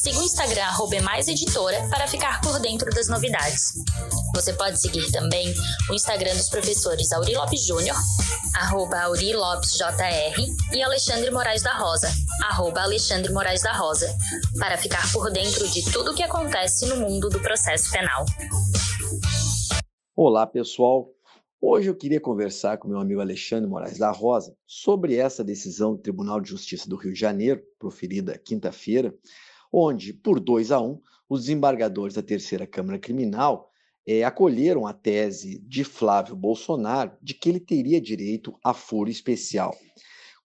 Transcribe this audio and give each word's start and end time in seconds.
Siga 0.00 0.20
o 0.20 0.22
Instagram 0.22 0.68
@emaiseditora 0.92 1.88
para 1.90 2.06
ficar 2.06 2.40
por 2.40 2.60
dentro 2.60 2.88
das 2.90 3.08
novidades. 3.08 3.74
Você 4.32 4.52
pode 4.52 4.80
seguir 4.80 5.10
também 5.10 5.52
o 5.90 5.94
Instagram 5.94 6.36
dos 6.36 6.48
professores 6.48 7.10
Auri 7.10 7.34
Lopes 7.34 7.66
Júnior, 7.66 7.96
arroba 8.54 9.00
Auri 9.00 9.34
Lopes 9.34 9.72
JR, 9.72 10.40
e 10.72 10.80
Alexandre 10.80 11.32
Moraes 11.32 11.62
da 11.62 11.76
Rosa, 11.76 12.08
arroba 12.44 12.82
Alexandre 12.82 13.32
Moraes 13.32 13.62
da 13.62 13.72
Rosa, 13.72 14.08
para 14.56 14.78
ficar 14.78 15.12
por 15.12 15.32
dentro 15.32 15.68
de 15.68 15.82
tudo 15.90 16.12
o 16.12 16.14
que 16.14 16.22
acontece 16.22 16.86
no 16.86 16.98
mundo 16.98 17.28
do 17.28 17.40
processo 17.40 17.90
penal. 17.90 18.24
Olá, 20.14 20.46
pessoal. 20.46 21.10
Hoje 21.60 21.90
eu 21.90 21.96
queria 21.96 22.20
conversar 22.20 22.78
com 22.78 22.86
meu 22.86 23.00
amigo 23.00 23.20
Alexandre 23.20 23.68
Moraes 23.68 23.98
da 23.98 24.12
Rosa 24.12 24.54
sobre 24.64 25.16
essa 25.16 25.42
decisão 25.42 25.96
do 25.96 25.98
Tribunal 26.00 26.40
de 26.40 26.50
Justiça 26.50 26.88
do 26.88 26.94
Rio 26.94 27.12
de 27.12 27.18
Janeiro, 27.18 27.60
proferida 27.80 28.38
quinta-feira, 28.38 29.12
onde, 29.72 30.12
por 30.12 30.40
2 30.40 30.72
a 30.72 30.80
1, 30.80 30.86
um, 30.86 31.00
os 31.28 31.42
desembargadores 31.42 32.14
da 32.14 32.22
Terceira 32.22 32.66
Câmara 32.66 32.98
Criminal 32.98 33.70
é, 34.06 34.24
acolheram 34.24 34.86
a 34.86 34.92
tese 34.92 35.58
de 35.60 35.84
Flávio 35.84 36.34
Bolsonaro 36.34 37.12
de 37.22 37.34
que 37.34 37.48
ele 37.48 37.60
teria 37.60 38.00
direito 38.00 38.58
a 38.64 38.72
foro 38.72 39.10
especial. 39.10 39.76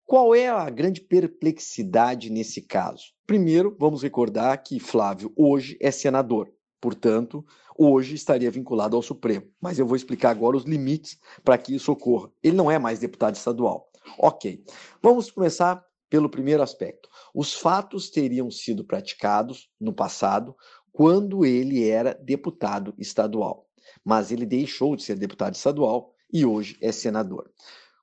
Qual 0.06 0.36
é 0.36 0.50
a 0.50 0.70
grande 0.70 1.00
perplexidade 1.00 2.30
nesse 2.30 2.61
caso? 2.61 3.06
Primeiro, 3.25 3.75
vamos 3.80 4.03
recordar 4.03 4.61
que 4.61 4.80
Flávio 4.80 5.31
hoje 5.36 5.78
é 5.80 5.92
senador. 5.92 6.52
Portanto, 6.81 7.45
hoje 7.78 8.14
estaria 8.14 8.52
vinculado 8.52 8.98
ao 8.98 9.02
Supremo. 9.02 9.48
Mas 9.61 9.80
eu 9.80 9.88
vou 9.88 9.95
explicar 9.95 10.31
agora 10.31 10.58
os 10.58 10.66
limites 10.66 11.17
para 11.42 11.58
que 11.58 11.73
isso 11.73 11.89
ocorra. 11.89 12.30
Ele 12.44 12.58
não 12.58 12.70
é 12.70 12.78
mais 12.78 13.00
deputado 13.00 13.36
estadual. 13.36 13.89
Ok. 14.20 14.61
Vamos 15.02 15.31
começar 15.31 15.81
pelo 16.14 16.30
primeiro 16.30 16.61
aspecto. 16.61 17.09
Os 17.33 17.56
fatos 17.56 18.08
teriam 18.08 18.52
sido 18.52 18.83
praticados 18.83 19.67
no 19.81 19.92
passado 19.92 20.55
quando 20.92 21.44
ele 21.44 21.89
era 21.89 22.14
deputado 22.14 22.94
estadual. 23.00 23.67
Mas 24.05 24.31
ele 24.31 24.45
deixou 24.45 24.95
de 24.95 25.02
ser 25.02 25.16
deputado 25.16 25.55
estadual 25.55 26.14
e 26.31 26.45
hoje 26.45 26.78
é 26.80 26.92
senador. 26.92 27.50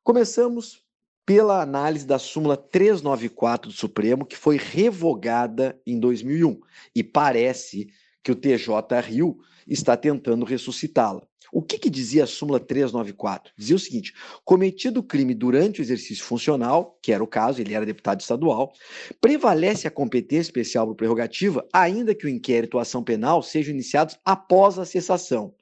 Começamos 0.03 0.83
pela 1.25 1.63
análise 1.63 2.05
da 2.05 2.19
súmula 2.19 2.57
394 2.57 3.71
do 3.71 3.77
Supremo, 3.77 4.27
que 4.27 4.37
foi 4.37 4.57
revogada 4.57 5.81
em 5.87 6.01
2001 6.01 6.61
e 6.93 7.05
parece 7.05 7.93
que 8.23 8.33
o 8.33 8.37
TJ 8.37 9.01
Rio 9.03 9.39
está 9.67 9.97
tentando 9.97 10.45
ressuscitá-la. 10.45 11.23
O 11.53 11.63
que, 11.63 11.79
que, 11.79 11.91
dizia 11.91 12.25
a 12.25 12.27
súmula 12.27 12.61
394? 12.61 13.53
Dizia 13.57 13.77
o 13.77 13.79
seguinte: 13.79 14.15
cometido 14.45 15.03
crime 15.03 15.35
durante 15.35 15.81
o 15.81 15.83
exercício 15.83 16.25
funcional, 16.25 16.99
que 17.03 17.13
era 17.13 17.23
o 17.23 17.27
caso, 17.27 17.61
ele 17.61 17.75
era 17.75 17.85
deputado 17.85 18.21
estadual, 18.21 18.73
prevalece 19.21 19.89
a 19.89 19.91
competência 19.91 20.49
especial 20.49 20.87
por 20.87 20.95
prerrogativa, 20.95 21.67
ainda 21.73 22.15
que 22.15 22.27
o 22.27 22.29
inquérito 22.29 22.75
ou 22.75 22.81
ação 22.81 23.03
penal 23.03 23.43
sejam 23.43 23.75
iniciados 23.75 24.17
após 24.25 24.79
a 24.79 24.85
cessação. 24.85 25.55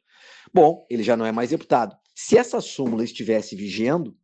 Bom, 0.52 0.86
ele 0.90 1.02
já 1.02 1.16
não 1.16 1.26
é 1.26 1.32
mais 1.32 1.50
deputado. 1.50 1.96
Se 2.14 2.36
essa 2.36 2.60
súmula 2.60 3.04
estivesse 3.04 3.54
vigendo, 3.54 4.16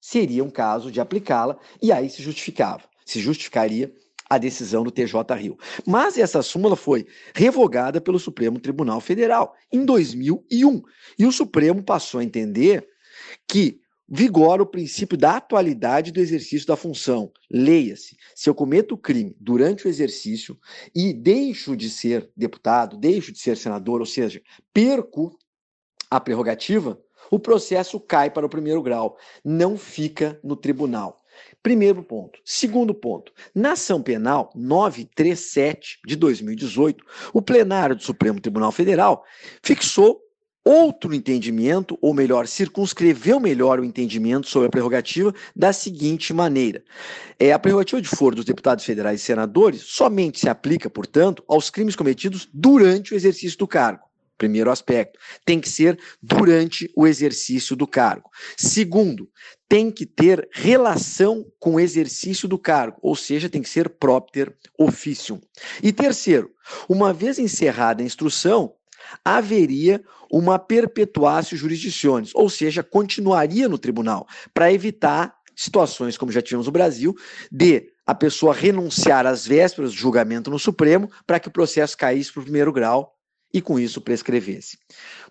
seria 0.00 0.44
um 0.44 0.50
caso 0.50 0.90
de 0.92 1.00
aplicá-la 1.00 1.58
e 1.82 1.90
aí 1.90 2.08
se 2.10 2.22
justificava. 2.22 2.84
Se 3.04 3.20
justificaria 3.20 3.92
a 4.28 4.38
decisão 4.38 4.82
do 4.82 4.90
TJ 4.90 5.34
Rio. 5.36 5.56
Mas 5.86 6.18
essa 6.18 6.42
súmula 6.42 6.76
foi 6.76 7.06
revogada 7.34 8.00
pelo 8.00 8.18
Supremo 8.18 8.60
Tribunal 8.60 9.00
Federal 9.00 9.54
em 9.72 9.84
2001. 9.84 10.82
E 11.18 11.26
o 11.26 11.32
Supremo 11.32 11.82
passou 11.82 12.20
a 12.20 12.24
entender 12.24 12.86
que 13.46 13.80
vigora 14.08 14.62
o 14.62 14.66
princípio 14.66 15.18
da 15.18 15.36
atualidade 15.36 16.10
do 16.10 16.20
exercício 16.20 16.66
da 16.66 16.76
função. 16.76 17.30
Leia-se: 17.50 18.16
se 18.34 18.48
eu 18.48 18.54
cometo 18.54 18.96
crime 18.96 19.36
durante 19.38 19.86
o 19.86 19.88
exercício 19.88 20.58
e 20.94 21.12
deixo 21.12 21.76
de 21.76 21.90
ser 21.90 22.30
deputado, 22.36 22.96
deixo 22.96 23.32
de 23.32 23.38
ser 23.38 23.56
senador, 23.56 24.00
ou 24.00 24.06
seja, 24.06 24.40
perco 24.72 25.36
a 26.10 26.18
prerrogativa, 26.18 26.98
o 27.30 27.38
processo 27.38 28.00
cai 28.00 28.30
para 28.30 28.46
o 28.46 28.48
primeiro 28.48 28.82
grau, 28.82 29.18
não 29.44 29.76
fica 29.76 30.40
no 30.42 30.56
tribunal. 30.56 31.20
Primeiro 31.62 32.02
ponto. 32.02 32.38
Segundo 32.44 32.94
ponto. 32.94 33.32
Na 33.54 33.72
ação 33.72 34.02
penal 34.02 34.50
937 34.54 35.98
de 36.06 36.16
2018, 36.16 37.04
o 37.32 37.42
plenário 37.42 37.96
do 37.96 38.02
Supremo 38.02 38.40
Tribunal 38.40 38.72
Federal 38.72 39.24
fixou 39.62 40.20
outro 40.68 41.14
entendimento, 41.14 41.98
ou 42.02 42.12
melhor, 42.12 42.46
circunscreveu 42.46 43.40
melhor 43.40 43.80
o 43.80 43.84
entendimento 43.84 44.48
sobre 44.48 44.68
a 44.68 44.70
prerrogativa 44.70 45.34
da 45.56 45.72
seguinte 45.72 46.34
maneira: 46.34 46.84
é, 47.38 47.52
a 47.52 47.58
prerrogativa 47.58 48.02
de 48.02 48.08
foro 48.08 48.36
dos 48.36 48.44
deputados 48.44 48.84
federais 48.84 49.20
e 49.20 49.24
senadores 49.24 49.82
somente 49.82 50.38
se 50.38 50.48
aplica, 50.48 50.90
portanto, 50.90 51.42
aos 51.48 51.70
crimes 51.70 51.96
cometidos 51.96 52.48
durante 52.52 53.14
o 53.14 53.16
exercício 53.16 53.58
do 53.58 53.66
cargo. 53.66 54.08
Primeiro 54.36 54.70
aspecto, 54.70 55.18
tem 55.44 55.60
que 55.60 55.68
ser 55.68 55.98
durante 56.22 56.88
o 56.94 57.08
exercício 57.08 57.74
do 57.74 57.88
cargo. 57.88 58.30
Segundo, 58.56 59.28
tem 59.68 59.90
que 59.90 60.06
ter 60.06 60.48
relação 60.50 61.44
com 61.58 61.74
o 61.74 61.80
exercício 61.80 62.48
do 62.48 62.58
cargo, 62.58 62.98
ou 63.02 63.14
seja, 63.14 63.48
tem 63.48 63.60
que 63.60 63.68
ser 63.68 63.88
propter 63.90 64.56
officium. 64.78 65.40
E 65.82 65.92
terceiro, 65.92 66.50
uma 66.88 67.12
vez 67.12 67.38
encerrada 67.38 68.02
a 68.02 68.06
instrução, 68.06 68.74
haveria 69.24 70.02
uma 70.30 70.58
perpetuatio 70.58 71.56
jurisdicionis, 71.56 72.30
ou 72.34 72.48
seja, 72.48 72.82
continuaria 72.82 73.68
no 73.68 73.78
tribunal, 73.78 74.26
para 74.54 74.72
evitar 74.72 75.36
situações 75.54 76.16
como 76.16 76.32
já 76.32 76.40
tivemos 76.40 76.66
no 76.66 76.72
Brasil, 76.72 77.14
de 77.50 77.90
a 78.06 78.14
pessoa 78.14 78.54
renunciar 78.54 79.26
às 79.26 79.46
vésperas 79.46 79.90
do 79.90 79.98
julgamento 79.98 80.50
no 80.50 80.58
Supremo 80.58 81.10
para 81.26 81.38
que 81.38 81.48
o 81.48 81.50
processo 81.50 81.96
caísse 81.96 82.32
para 82.32 82.40
o 82.40 82.44
primeiro 82.44 82.72
grau 82.72 83.17
e 83.58 83.60
com 83.60 83.76
isso 83.76 84.00
prescrevesse. 84.00 84.78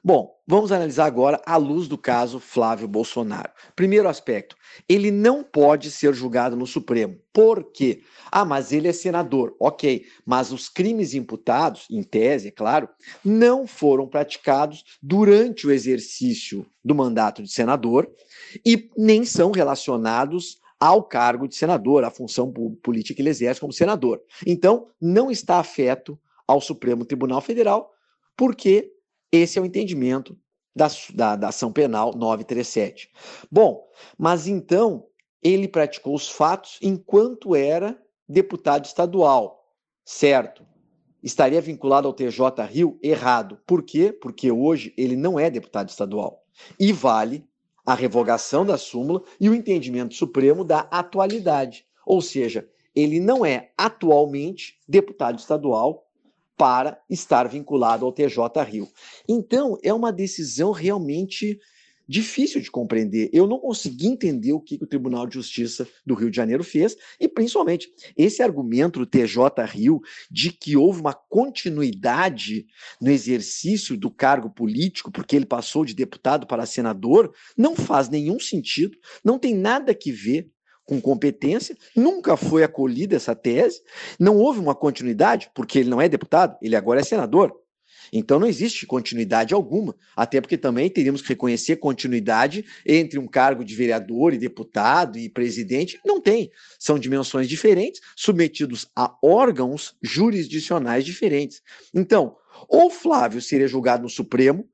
Bom, 0.04 0.36
vamos 0.46 0.74
analisar 0.74 1.06
agora 1.06 1.42
a 1.46 1.56
luz 1.56 1.88
do 1.88 1.98
caso 1.98 2.42
Flávio 2.42 2.86
Bolsonaro. 2.86 3.50
Primeiro 3.74 4.10
aspecto, 4.10 4.54
ele 4.88 5.12
não 5.12 5.44
pode 5.44 5.90
ser 5.90 6.14
julgado 6.14 6.54
no 6.54 6.68
Supremo. 6.68 7.18
Por 7.32 7.72
quê? 7.72 8.02
Ah, 8.30 8.44
mas 8.44 8.74
ele 8.74 8.90
é 8.90 8.92
senador. 8.92 9.56
Ok, 9.62 10.06
mas 10.26 10.52
os 10.52 10.68
crimes 10.68 11.14
imputados, 11.14 11.88
em 11.90 12.04
tese, 12.04 12.50
é 12.50 12.52
claro, 12.52 12.90
não 13.24 13.66
foram 13.66 14.08
praticados 14.08 14.84
durante 15.02 15.66
o 15.66 15.72
exercício 15.72 16.66
do 16.84 16.94
mandato 16.94 17.42
de 17.42 17.50
senador 17.50 18.12
e 18.66 18.90
nem 18.98 19.24
são 19.24 19.52
relacionados 19.52 20.60
ao 20.78 21.02
cargo 21.02 21.48
de 21.48 21.56
senador, 21.56 22.04
à 22.04 22.12
função 22.12 22.52
política 22.84 23.16
que 23.16 23.22
ele 23.22 23.30
exerce 23.30 23.62
como 23.62 23.72
senador. 23.72 24.22
Então, 24.46 24.88
não 25.02 25.32
está 25.32 25.60
afeto 25.60 26.20
ao 26.46 26.62
Supremo 26.62 27.06
Tribunal 27.06 27.42
Federal, 27.42 27.94
porque 28.38 28.94
esse 29.32 29.60
é 29.60 29.62
o 29.62 29.66
entendimento 29.66 30.38
da, 30.76 30.88
da, 31.14 31.36
da 31.36 31.48
ação 31.50 31.74
penal 31.74 32.14
937. 32.16 33.10
Bom, 33.52 33.86
mas 34.18 34.48
então 34.48 35.08
ele 35.44 35.68
praticou 35.68 36.16
os 36.16 36.30
fatos 36.30 36.78
enquanto 36.82 37.56
era 37.56 38.00
deputado 38.30 38.86
estadual, 38.86 39.74
certo? 40.06 40.66
Estaria 41.24 41.60
vinculado 41.60 42.08
ao 42.08 42.14
TJ 42.14 42.64
Rio? 42.70 43.00
Errado. 43.02 43.60
Por 43.66 43.84
quê? 43.84 44.14
Porque 44.14 44.52
hoje 44.52 44.94
ele 44.96 45.16
não 45.16 45.40
é 45.40 45.50
deputado 45.50 45.90
estadual. 45.90 46.44
E 46.80 46.94
vale 46.94 47.44
a 47.86 47.94
revogação 47.94 48.66
da 48.66 48.78
súmula 48.78 49.24
e 49.40 49.50
o 49.50 49.56
entendimento 49.56 50.14
supremo 50.14 50.64
da 50.64 50.82
atualidade. 50.92 51.86
Ou 52.06 52.22
seja, 52.22 52.70
ele 52.96 53.20
não 53.20 53.46
é 53.46 53.72
atualmente 53.78 54.80
deputado 54.88 55.40
estadual 55.40 56.07
para 56.58 57.00
estar 57.10 57.48
vinculado 57.48 58.06
ao 58.06 58.12
TJ 58.12 58.64
Rio. 58.66 58.90
Então, 59.30 59.78
é 59.84 59.94
uma 59.94 60.12
decisão 60.12 60.72
realmente 60.72 61.60
difícil 62.08 62.62
de 62.62 62.72
compreender. 62.72 63.30
Eu 63.34 63.46
não 63.46 63.60
consegui 63.60 64.08
entender 64.08 64.54
o 64.54 64.62
que 64.62 64.80
o 64.82 64.88
Tribunal 64.88 65.28
de 65.28 65.34
Justiça 65.34 65.88
do 66.06 66.16
Rio 66.16 66.32
de 66.32 66.38
Janeiro 66.38 66.64
fez 66.64 66.96
e, 67.20 67.28
principalmente, 67.28 67.92
esse 68.16 68.42
argumento 68.42 69.00
do 69.00 69.06
TJ 69.06 69.66
Rio 69.66 70.00
de 70.32 70.52
que 70.52 70.78
houve 70.78 71.02
uma 71.02 71.14
continuidade 71.14 72.66
no 73.02 73.12
exercício 73.12 73.98
do 73.98 74.10
cargo 74.10 74.50
político, 74.50 75.12
porque 75.12 75.36
ele 75.36 75.46
passou 75.46 75.84
de 75.84 75.94
deputado 75.94 76.48
para 76.48 76.66
senador, 76.66 77.34
não 77.58 77.76
faz 77.76 78.10
nenhum 78.10 78.40
sentido, 78.40 78.98
não 79.24 79.38
tem 79.38 79.54
nada 79.54 79.94
que 79.94 80.12
ver 80.12 80.50
com 80.88 81.02
competência, 81.02 81.78
nunca 81.94 82.38
foi 82.38 82.64
acolhida 82.64 83.18
essa 83.18 83.36
tese, 83.36 83.82
não 84.18 84.38
houve 84.38 84.60
uma 84.60 84.74
continuidade, 84.74 85.52
porque 85.54 85.80
ele 85.80 85.90
não 85.90 86.02
é 86.02 86.08
deputado, 86.08 86.58
ele 86.62 86.76
agora 86.76 87.02
é 87.02 87.04
senador. 87.04 87.54
Então 88.12 88.40
não 88.40 88.48
existe 88.48 88.86
continuidade 88.86 89.54
alguma, 89.54 89.94
até 90.16 90.40
porque 90.40 90.58
também 90.58 90.90
teríamos 90.90 91.22
que 91.22 91.28
reconhecer 91.28 91.76
continuidade 91.76 92.64
entre 92.86 93.20
um 93.20 93.28
cargo 93.28 93.66
de 93.66 93.76
vereador 93.76 94.34
e 94.34 94.38
deputado 94.38 95.20
e 95.20 95.28
presidente. 95.28 96.00
Não 96.06 96.22
tem. 96.22 96.50
São 96.80 96.98
dimensões 96.98 97.50
diferentes, 97.50 98.00
submetidos 98.16 98.88
a 98.96 99.14
órgãos 99.22 99.94
jurisdicionais 100.02 101.04
diferentes. 101.04 101.62
Então, 101.94 102.38
ou 102.70 102.90
Flávio 102.90 103.42
seria 103.42 103.68
julgado 103.68 104.04
no 104.04 104.10
Supremo, 104.10 104.66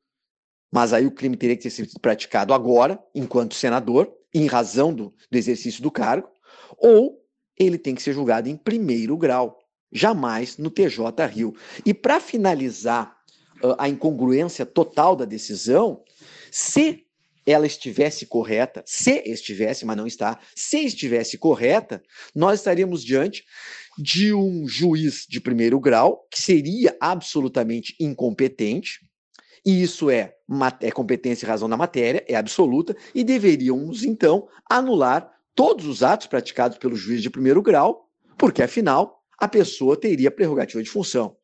mas 0.72 0.94
aí 0.94 1.08
o 1.08 1.12
crime 1.12 1.36
teria 1.36 1.56
que 1.56 1.64
ter 1.64 1.72
sido 1.72 2.00
praticado 2.00 2.54
agora, 2.54 3.00
enquanto 3.16 3.56
senador, 3.56 4.14
em 4.34 4.48
razão 4.48 4.94
do, 4.94 5.14
do 5.30 5.38
exercício 5.38 5.82
do 5.82 5.92
cargo, 5.92 6.30
ou 6.78 7.22
ele 7.58 7.78
tem 7.78 7.94
que 7.94 8.02
ser 8.02 8.14
julgado 8.14 8.50
em 8.50 8.58
primeiro 8.58 9.16
grau, 9.18 9.60
jamais 9.92 10.58
no 10.58 10.70
TJ 10.70 11.26
Rio. 11.32 11.56
E 11.86 11.94
para 11.94 12.20
finalizar 12.20 13.16
uh, 13.64 13.76
a 13.78 13.88
incongruência 13.88 14.66
total 14.66 15.16
da 15.16 15.26
decisão, 15.26 16.04
se 16.52 17.06
ela 17.46 17.68
estivesse 17.68 18.26
correta, 18.26 18.84
se 18.86 19.22
estivesse, 19.26 19.86
mas 19.86 19.98
não 19.98 20.08
está, 20.08 20.40
se 20.56 20.80
estivesse 20.86 21.38
correta, 21.38 22.02
nós 22.34 22.60
estaríamos 22.60 23.04
diante 23.04 23.44
de 23.98 24.34
um 24.34 24.68
juiz 24.68 25.26
de 25.28 25.42
primeiro 25.42 25.80
grau 25.80 26.26
que 26.32 26.42
seria 26.42 26.96
absolutamente 27.00 27.96
incompetente, 28.00 29.00
e 29.66 29.82
isso 29.82 30.10
é, 30.10 30.36
é 30.82 30.92
competência 30.92 31.46
e 31.46 31.50
razão 31.50 31.70
da 31.70 31.78
matéria, 31.78 32.24
é 32.28 32.36
absoluta, 32.36 32.96
e 33.14 33.24
deveríamos 33.24 34.04
então 34.04 34.48
anular 34.70 35.32
todos 35.56 35.86
os 35.86 36.04
atos 36.04 36.28
praticados 36.28 36.78
pelo 36.78 36.96
juiz 36.96 37.22
de 37.22 37.30
primeiro 37.30 37.62
grau, 37.62 38.10
porque 38.38 38.64
afinal 38.64 39.22
a 39.40 39.48
pessoa 39.48 39.98
teria 39.98 40.32
prerrogativa 40.32 40.82
de 40.82 40.90
função. 40.90 41.36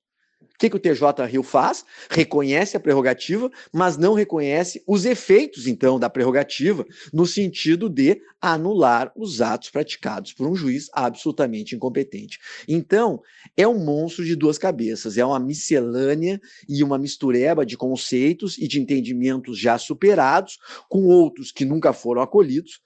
O 0.60 0.62
que, 0.62 0.70
que 0.70 0.76
o 0.76 0.80
TJ 0.80 1.26
Rio 1.26 1.42
faz? 1.42 1.86
Reconhece 2.10 2.76
a 2.76 2.82
prerrogativa, 2.82 3.50
mas 3.72 3.96
não 3.96 4.14
reconhece 4.14 4.84
os 4.86 5.06
efeitos, 5.06 5.68
então, 5.68 5.98
da 5.98 6.10
prerrogativa, 6.10 6.86
no 7.14 7.26
sentido 7.26 7.88
de 7.88 8.22
anular 8.42 9.10
os 9.16 9.40
atos 9.40 9.70
praticados 9.70 10.34
por 10.34 10.46
um 10.46 10.54
juiz 10.58 10.90
absolutamente 10.92 11.78
incompetente. 11.78 12.40
Então, 12.68 13.22
é 13.56 13.66
um 13.66 13.80
monstro 13.80 14.26
de 14.26 14.36
duas 14.36 14.58
cabeças, 14.58 15.18
é 15.18 15.24
uma 15.24 15.40
miscelânea 15.40 16.42
e 16.68 16.84
uma 16.84 16.98
mistureba 16.98 17.66
de 17.66 17.78
conceitos 17.78 18.58
e 18.58 18.68
de 18.68 18.82
entendimentos 18.82 19.58
já 19.58 19.78
superados, 19.78 20.58
com 20.90 21.06
outros 21.06 21.54
que 21.54 21.64
nunca 21.64 21.94
foram 21.94 22.22
acolhidos, 22.22 22.82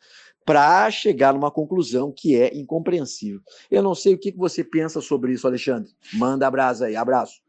para 0.45 0.91
chegar 0.91 1.33
numa 1.33 1.49
conclusão 1.49 2.13
que 2.15 2.35
é 2.35 2.55
incompreensível. 2.55 3.41
Eu 3.71 3.81
não 3.81 3.95
sei 3.95 4.13
o 4.13 4.19
que 4.19 4.31
você 4.37 4.63
pensa 4.63 5.01
sobre 5.01 5.33
isso, 5.33 5.47
Alexandre. 5.47 5.89
Manda 6.13 6.45
abraço 6.45 6.83
aí, 6.83 6.95
abraço. 6.95 7.41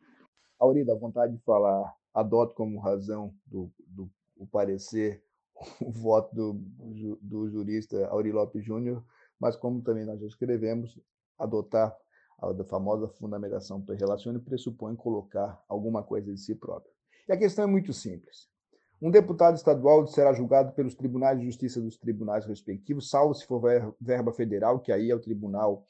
Aurida, 0.64 0.92
a 0.92 0.98
vontade 0.98 1.36
de 1.36 1.42
falar, 1.42 1.94
adoto 2.12 2.54
como 2.54 2.80
razão 2.80 3.34
do, 3.46 3.70
do 3.86 4.10
parecer 4.46 5.22
o 5.80 5.90
voto 5.90 6.34
do, 6.34 6.52
do 7.20 7.50
jurista 7.50 8.06
Auri 8.08 8.32
Lopes 8.32 8.64
Júnior, 8.64 9.04
mas 9.38 9.56
como 9.56 9.82
também 9.82 10.04
nós 10.04 10.20
já 10.20 10.26
escrevemos, 10.26 10.98
adotar 11.38 11.96
a 12.38 12.64
famosa 12.64 13.08
fundamentação 13.08 13.80
per 13.80 13.96
relacione 13.96 14.38
pressupõe 14.38 14.94
colocar 14.94 15.62
alguma 15.68 16.02
coisa 16.02 16.32
de 16.32 16.40
si 16.40 16.54
próprio. 16.54 16.92
E 17.28 17.32
a 17.32 17.36
questão 17.36 17.64
é 17.64 17.66
muito 17.66 17.92
simples. 17.92 18.48
Um 19.00 19.10
deputado 19.10 19.56
estadual 19.56 20.06
será 20.06 20.32
julgado 20.32 20.72
pelos 20.72 20.94
tribunais 20.94 21.38
de 21.38 21.46
justiça 21.46 21.80
dos 21.80 21.96
tribunais 21.96 22.46
respectivos, 22.46 23.10
salvo 23.10 23.34
se 23.34 23.46
for 23.46 23.60
verba 24.00 24.32
federal, 24.32 24.80
que 24.80 24.92
aí 24.92 25.10
é 25.10 25.14
o 25.14 25.20
Tribunal 25.20 25.86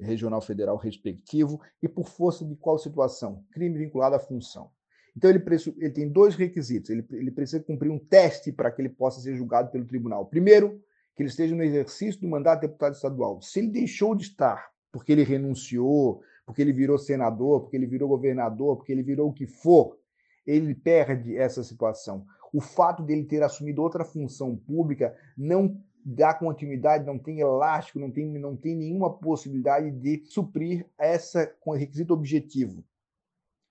Regional 0.00 0.40
Federal 0.40 0.76
respectivo, 0.76 1.60
e 1.82 1.88
por 1.88 2.08
força 2.08 2.44
de 2.44 2.56
qual 2.56 2.78
situação? 2.78 3.44
Crime 3.52 3.78
vinculado 3.78 4.16
à 4.16 4.18
função. 4.18 4.70
Então, 5.16 5.30
ele, 5.30 5.42
ele 5.78 5.90
tem 5.90 6.08
dois 6.08 6.34
requisitos. 6.34 6.90
Ele, 6.90 7.06
ele 7.12 7.30
precisa 7.30 7.62
cumprir 7.62 7.90
um 7.90 7.98
teste 7.98 8.50
para 8.50 8.70
que 8.70 8.82
ele 8.82 8.88
possa 8.88 9.20
ser 9.20 9.36
julgado 9.36 9.70
pelo 9.70 9.84
tribunal. 9.84 10.26
Primeiro, 10.26 10.82
que 11.14 11.22
ele 11.22 11.28
esteja 11.28 11.54
no 11.54 11.62
exercício 11.62 12.20
do 12.20 12.28
mandato 12.28 12.60
de 12.60 12.66
deputado 12.66 12.94
estadual. 12.94 13.40
Se 13.40 13.60
ele 13.60 13.68
deixou 13.68 14.14
de 14.14 14.24
estar 14.24 14.72
porque 14.90 15.10
ele 15.10 15.24
renunciou, 15.24 16.22
porque 16.46 16.62
ele 16.62 16.72
virou 16.72 16.96
senador, 16.96 17.62
porque 17.62 17.76
ele 17.76 17.86
virou 17.86 18.08
governador, 18.08 18.76
porque 18.76 18.92
ele 18.92 19.02
virou 19.02 19.28
o 19.28 19.32
que 19.32 19.44
for, 19.44 19.98
ele 20.46 20.74
perde 20.74 21.36
essa 21.36 21.64
situação. 21.64 22.24
O 22.52 22.60
fato 22.60 23.02
dele 23.02 23.24
ter 23.24 23.42
assumido 23.42 23.82
outra 23.82 24.04
função 24.04 24.56
pública 24.56 25.16
não 25.36 25.76
dá 26.04 26.34
continuidade, 26.34 27.06
não 27.06 27.18
tem 27.18 27.40
elástico, 27.40 27.98
não 27.98 28.10
tem, 28.10 28.26
não 28.26 28.54
tem 28.54 28.76
nenhuma 28.76 29.12
possibilidade 29.12 29.90
de 29.90 30.24
suprir 30.26 30.86
essa 30.98 31.46
com 31.60 31.72
requisito 31.72 32.12
objetivo. 32.12 32.84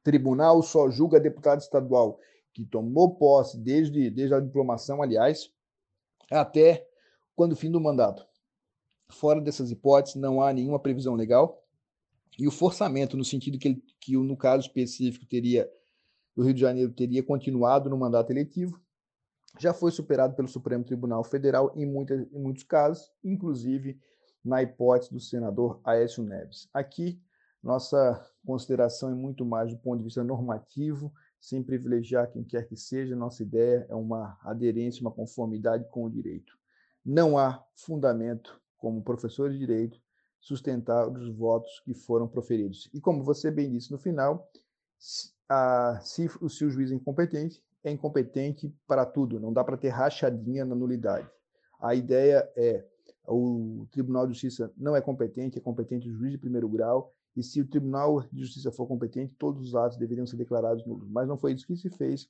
Tribunal 0.04 0.62
só 0.64 0.90
julga 0.90 1.20
deputado 1.20 1.62
estadual 1.62 2.20
que 2.52 2.66
tomou 2.66 3.16
posse 3.16 3.58
desde, 3.58 4.10
desde 4.10 4.34
a 4.34 4.40
diplomação, 4.40 5.02
aliás, 5.02 5.52
até 6.32 6.88
quando 7.36 7.54
o 7.54 7.56
fim 7.56 7.72
do 7.72 7.80
mandato. 7.80 8.26
Fora 9.10 9.40
dessas 9.40 9.72
hipóteses, 9.72 10.20
não 10.20 10.42
há 10.42 10.52
nenhuma 10.52 10.80
previsão 10.80 11.16
legal. 11.16 11.64
E 12.38 12.48
o 12.48 12.52
forçamento, 12.52 13.16
no 13.16 13.24
sentido 13.24 13.60
que, 13.60 13.68
ele, 13.68 13.84
que 14.00 14.18
no 14.18 14.36
caso 14.36 14.68
específico 14.68 15.26
teria 15.26 15.70
do 16.36 16.44
Rio 16.44 16.54
de 16.54 16.62
Janeiro 16.62 16.92
teria 16.92 17.22
continuado 17.22 17.90
no 17.90 17.98
mandato 17.98 18.32
eletivo, 18.32 18.82
já 19.60 19.74
foi 19.74 19.92
superado 19.92 20.36
pelo 20.36 20.48
Supremo 20.48 20.84
Tribunal 20.84 21.24
Federal 21.24 21.72
em, 21.76 21.84
em 21.84 22.40
muitos 22.40 22.64
casos, 22.64 23.12
inclusive 23.24 24.00
na 24.44 24.62
hipótese 24.62 25.12
do 25.12 25.20
senador 25.20 25.80
Aécio 25.84 26.24
Neves. 26.24 26.70
Aqui, 26.74 27.22
nossa 27.62 28.22
consideração 28.46 29.10
é 29.10 29.16
muito 29.16 29.46
mais 29.46 29.72
do 29.72 29.78
ponto 29.78 30.00
de 30.00 30.04
vista 30.04 30.24
normativo, 30.24 31.14
sem 31.40 31.64
privilegiar 31.64 32.30
quem 32.32 32.44
quer 32.44 32.68
que 32.68 32.76
seja, 32.76 33.16
nossa 33.16 33.44
ideia 33.44 33.86
é 33.90 33.96
uma 33.96 34.38
aderência, 34.44 35.02
uma 35.02 35.12
conformidade 35.12 35.86
com 35.90 36.06
o 36.06 36.10
direito. 36.10 36.58
Não 37.06 37.38
há 37.38 37.64
fundamento, 37.76 38.62
como 38.78 39.04
professor 39.04 39.50
de 39.52 39.58
direito, 39.58 40.02
sustentar 40.40 41.08
os 41.10 41.34
votos 41.36 41.82
que 41.86 41.94
foram 41.94 42.28
proferidos. 42.28 42.90
E 42.94 43.00
como 43.00 43.24
você 43.24 43.50
bem 43.50 43.72
disse 43.72 43.92
no 43.92 43.98
final, 43.98 44.50
a, 45.48 46.00
se, 46.02 46.30
se 46.50 46.66
o 46.66 46.70
juiz 46.70 46.92
é 46.92 46.96
incompetente, 46.96 47.64
é 47.84 47.92
incompetente 47.92 48.74
para 48.88 49.06
tudo, 49.06 49.40
não 49.40 49.52
dá 49.52 49.64
para 49.64 49.78
ter 49.78 49.90
rachadinha 49.90 50.64
na 50.66 50.76
nulidade. 50.76 51.30
A 51.82 51.94
ideia 51.94 52.50
é 52.56 52.86
o 53.28 53.88
Tribunal 53.92 54.28
de 54.28 54.34
Justiça 54.34 54.72
não 54.78 54.96
é 54.96 55.02
competente, 55.02 55.58
é 55.58 55.62
competente 55.62 56.10
o 56.10 56.14
juiz 56.14 56.32
de 56.32 56.38
primeiro 56.38 56.68
grau, 56.70 57.14
e 57.36 57.44
se 57.44 57.62
o 57.62 57.68
Tribunal 57.68 58.22
de 58.32 58.42
Justiça 58.42 58.72
for 58.72 58.88
competente, 58.88 59.36
todos 59.38 59.68
os 59.68 59.76
atos 59.76 59.98
deveriam 59.98 60.26
ser 60.26 60.38
declarados 60.38 60.86
nulos. 60.86 61.10
Mas 61.10 61.28
não 61.28 61.38
foi 61.38 61.54
isso 61.54 61.66
que 61.66 61.76
se 61.76 61.90
fez, 61.90 62.28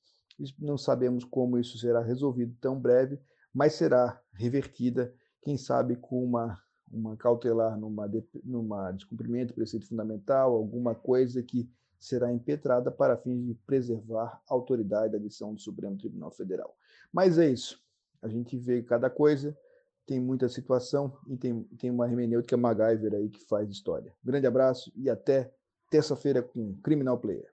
não 0.58 0.78
sabemos 0.78 1.24
como 1.24 1.60
isso 1.60 1.78
será 1.78 2.02
resolvido 2.02 2.56
tão 2.60 2.80
breve, 2.80 3.20
mas 3.54 3.74
será 3.74 4.20
revertida, 4.34 5.14
quem 5.42 5.58
sabe 5.58 5.96
com 5.96 6.24
uma, 6.24 6.60
uma 6.92 7.18
cautelar 7.18 7.78
numa, 7.78 8.10
numa 8.44 8.92
descumprimento 8.92 9.54
preceito 9.54 9.88
fundamental, 9.88 10.56
alguma 10.56 10.96
coisa 10.96 11.44
que 11.44 11.70
será 12.04 12.34
impetrada 12.34 12.92
para 12.92 13.16
fins 13.16 13.46
de 13.46 13.54
preservar 13.66 14.42
a 14.46 14.54
autoridade 14.54 15.14
da 15.14 15.18
decisão 15.18 15.54
do 15.54 15.62
Supremo 15.62 15.98
Tribunal 15.98 16.32
Federal. 16.32 16.76
Mas 17.14 17.40
é 17.40 17.50
isso. 17.50 17.82
A 18.22 18.28
gente 18.28 18.58
vê 18.58 18.84
cada 18.84 19.10
coisa, 19.10 19.58
tem 20.06 20.20
muita 20.20 20.50
situação 20.50 21.18
e 21.30 21.38
tem, 21.38 21.64
tem 21.80 21.90
uma 21.90 22.06
hermenêutica 22.06 22.58
MacGyver 22.58 23.14
aí 23.14 23.30
que 23.30 23.40
faz 23.40 23.70
história. 23.70 24.14
Grande 24.22 24.46
abraço 24.46 24.92
e 24.98 25.10
até 25.10 25.50
terça-feira 25.90 26.44
com 26.44 26.76
Criminal 26.84 27.18
Player. 27.18 27.53